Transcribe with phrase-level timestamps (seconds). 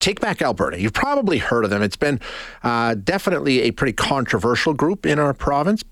[0.00, 0.80] Take Back Alberta.
[0.80, 1.82] You've probably heard of them.
[1.82, 2.20] It's been
[2.62, 5.84] uh, definitely a pretty controversial group in our province.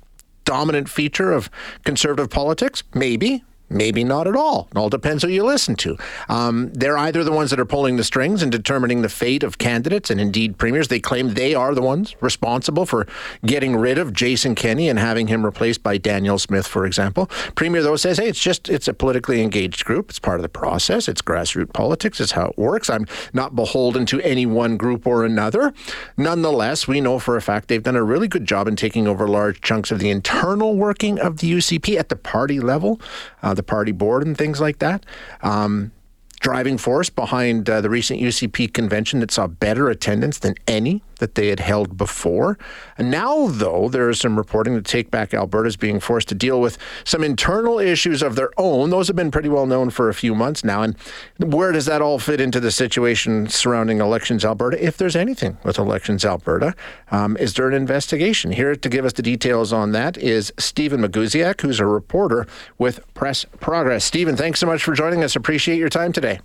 [0.45, 1.51] Dominant feature of
[1.85, 2.83] conservative politics?
[2.95, 3.45] Maybe.
[3.71, 4.69] Maybe not at all.
[4.71, 5.99] It all depends who you listen to.
[6.29, 9.59] Um, they're either the ones that are pulling the strings and determining the fate of
[9.59, 10.89] candidates and indeed premiers.
[10.89, 13.07] They claim they are the ones responsible for
[13.45, 17.27] getting rid of Jason Kenney and having him replaced by Danielle Smith, for example.
[17.55, 20.09] Premier though says, "Hey, it's just it's a politically engaged group.
[20.09, 21.07] It's part of the process.
[21.07, 22.21] It's grassroots politics.
[22.21, 22.89] It's how it works.
[22.89, 25.75] I'm not beholden to any one group or another.
[26.17, 29.29] Nonetheless, we know for a fact they've done a really good job in taking over
[29.29, 32.99] large chunks of the internal working of the UCP at the party level."
[33.43, 35.05] Uh, the party board and things like that.
[35.43, 35.93] Um,
[36.41, 41.35] driving force behind uh, the recent UCP convention that saw better attendance than any that
[41.35, 42.59] they had held before.
[42.97, 46.35] And now, though, there is some reporting that Take Back Alberta is being forced to
[46.35, 48.91] deal with some internal issues of their own.
[48.91, 50.83] Those have been pretty well known for a few months now.
[50.83, 50.97] And
[51.39, 55.79] where does that all fit into the situation surrounding Elections Alberta, if there's anything with
[55.79, 56.75] Elections Alberta?
[57.11, 58.53] Um, is there an investigation?
[58.53, 62.47] Here to give us the details on that is Stephen Magusiak, who's a reporter
[62.79, 64.05] with Press Progress.
[64.05, 65.37] Stephen, thanks so much for joining us.
[65.37, 66.41] Appreciate your time today.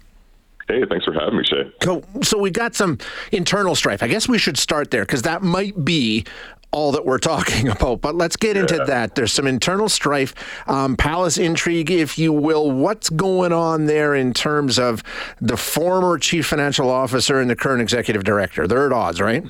[0.67, 1.71] Hey, thanks for having me, Shay.
[1.83, 2.97] So, so we got some
[3.31, 4.01] internal strife.
[4.01, 6.25] I guess we should start there because that might be
[6.71, 8.01] all that we're talking about.
[8.01, 9.15] But let's get into that.
[9.15, 10.33] There's some internal strife,
[10.67, 12.71] um, palace intrigue, if you will.
[12.71, 15.03] What's going on there in terms of
[15.39, 18.67] the former chief financial officer and the current executive director?
[18.67, 19.43] They're at odds, right?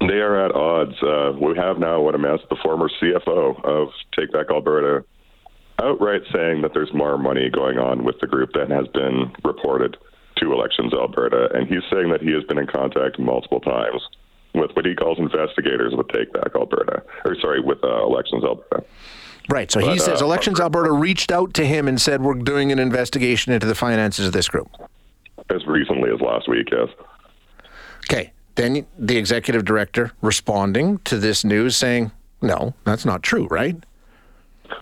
[0.00, 1.02] They are at odds.
[1.02, 5.04] Uh, we have now what amounts the former CFO of Take Back Alberta
[5.82, 9.96] outright saying that there's more money going on with the group than has been reported
[10.36, 14.02] to Elections Alberta, and he's saying that he has been in contact multiple times
[14.54, 18.84] with what he calls investigators with Take Back Alberta, or sorry, with uh, Elections Alberta.
[19.48, 19.70] Right.
[19.70, 22.72] So but, he says uh, Elections Alberta reached out to him and said, "We're doing
[22.72, 24.68] an investigation into the finances of this group."
[25.50, 26.88] As recently as last week, yes.
[28.10, 28.32] Okay.
[28.56, 32.10] Then the executive director responding to this news saying,
[32.42, 33.76] "No, that's not true." Right.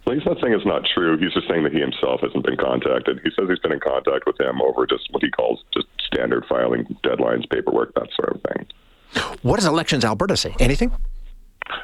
[0.04, 1.16] Well, he's not saying it's not true.
[1.16, 3.20] He's just saying that he himself hasn't been contacted.
[3.24, 6.44] He says he's been in contact with him over just what he calls just standard
[6.46, 8.66] filing deadlines, paperwork, that sort of thing.
[9.42, 10.54] What does Elections Alberta say?
[10.60, 10.92] Anything?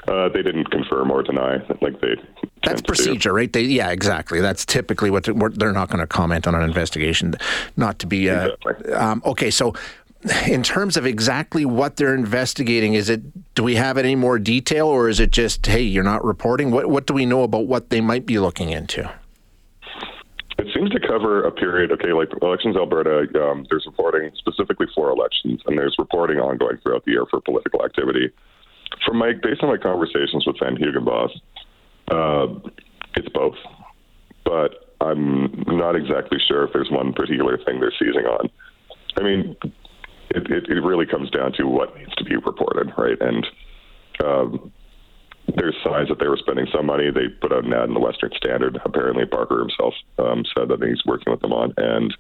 [0.07, 1.57] Uh, they didn't confirm or deny.
[1.81, 2.17] Like they.
[2.63, 3.51] That's procedure, right?
[3.51, 4.41] They, yeah, exactly.
[4.41, 7.35] That's typically what they're, they're not going to comment on an investigation.
[7.77, 8.29] Not to be.
[8.29, 8.93] Uh, exactly.
[8.93, 9.75] um, okay, so
[10.47, 14.87] in terms of exactly what they're investigating, is it do we have any more detail,
[14.87, 16.71] or is it just hey, you're not reporting?
[16.71, 19.11] What what do we know about what they might be looking into?
[20.59, 21.91] It seems to cover a period.
[21.93, 23.27] Okay, like elections, Alberta.
[23.43, 27.83] Um, there's reporting specifically for elections, and there's reporting ongoing throughout the year for political
[27.83, 28.31] activity.
[29.07, 31.31] From my based on my conversations with Van Huigenbos,
[32.11, 32.69] uh,
[33.17, 33.57] it's both,
[34.45, 38.51] but I'm not exactly sure if there's one particular thing they're seizing on.
[39.17, 39.57] I mean,
[40.31, 43.17] it, it, it really comes down to what needs to be reported, right?
[43.21, 43.47] And
[44.25, 44.73] um,
[45.57, 47.11] there's signs that they were spending some money.
[47.11, 48.79] They put out an ad in the Western Standard.
[48.85, 51.73] Apparently, Parker himself um, said that he's working with them on.
[51.77, 52.15] And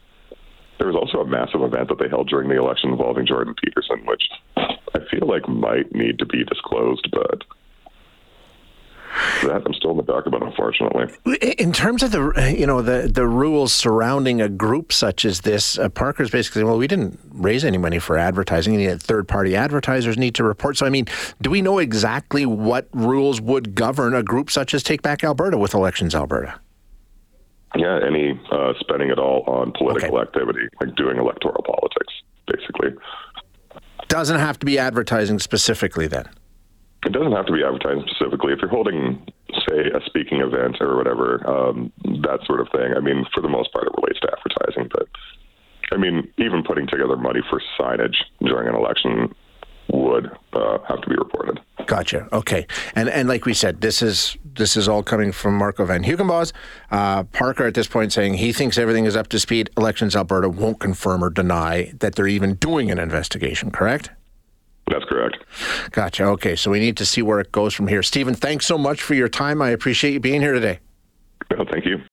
[0.78, 4.04] there was also a massive event that they held during the election involving Jordan Peterson,
[4.06, 4.24] which
[4.56, 7.44] I feel like might need to be disclosed, but
[9.50, 11.12] that I'm still in the dark about, unfortunately.
[11.58, 15.78] In terms of the you know the the rules surrounding a group such as this,
[15.78, 18.74] uh, Parker's basically well, we didn't raise any money for advertising.
[18.74, 20.76] Any third party advertisers need to report.
[20.76, 21.06] So I mean,
[21.42, 25.58] do we know exactly what rules would govern a group such as Take Back Alberta
[25.58, 26.60] with Elections Alberta?
[27.76, 30.22] Yeah, any uh, spending at all on political okay.
[30.22, 32.12] activity, like doing electoral politics,
[32.46, 32.90] basically.
[34.08, 36.28] Doesn't have to be advertising specifically then.
[37.06, 38.52] It doesn't have to be advertising specifically.
[38.52, 39.24] If you're holding,
[39.68, 41.92] say, a speaking event or whatever, um,
[42.22, 44.90] that sort of thing, I mean, for the most part, it relates to advertising.
[44.92, 45.08] But
[45.92, 49.34] I mean, even putting together money for signage during an election
[49.92, 51.58] would uh, have to be reported.
[51.86, 52.28] Gotcha.
[52.32, 56.04] Okay, and and like we said, this is this is all coming from Marco Van
[56.04, 56.52] Huigenbos.
[56.90, 59.70] Uh, Parker at this point saying he thinks everything is up to speed.
[59.76, 63.70] Elections Alberta won't confirm or deny that they're even doing an investigation.
[63.70, 64.10] Correct?
[64.90, 65.38] That's correct.
[65.92, 66.24] Gotcha.
[66.24, 68.02] Okay, so we need to see where it goes from here.
[68.02, 69.62] Stephen, thanks so much for your time.
[69.62, 70.80] I appreciate you being here today.
[71.50, 72.00] Well, thank you.